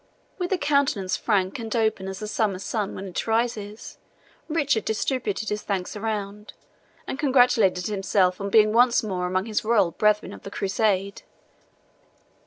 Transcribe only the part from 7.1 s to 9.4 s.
congratulated himself on being once more